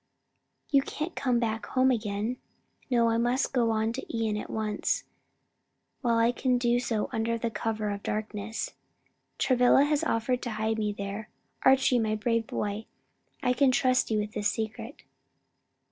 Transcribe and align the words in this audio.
you 0.71 0.81
can't 0.81 1.15
come 1.15 1.39
back 1.39 1.67
home 1.67 1.91
again?" 1.91 2.37
"No; 2.89 3.09
I 3.11 3.19
must 3.19 3.53
go 3.53 3.67
to 3.91 4.05
Ion 4.17 4.35
at 4.35 4.49
once, 4.49 5.03
while 6.01 6.17
I 6.17 6.31
can 6.31 6.57
do 6.57 6.79
so 6.79 7.07
under 7.13 7.37
cover 7.37 7.91
of 7.91 8.01
the 8.01 8.07
darkness. 8.07 8.73
Travilla 9.37 9.83
has 9.83 10.03
offered 10.03 10.41
to 10.41 10.51
hide 10.57 10.79
me 10.79 10.91
there. 10.91 11.29
Archie, 11.61 11.99
my 11.99 12.15
brave 12.15 12.47
boy, 12.47 12.87
I 13.43 13.53
can 13.53 13.69
trust 13.69 14.09
you 14.09 14.17
with 14.17 14.31
this 14.31 14.49
secret." 14.49 15.03